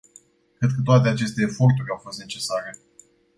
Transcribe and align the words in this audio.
Cred 0.57 0.69
că 0.75 0.81
toate 0.83 1.07
aceste 1.07 1.41
eforturi 1.41 1.89
au 1.91 1.97
fost 1.97 2.19
necesare. 2.19 2.77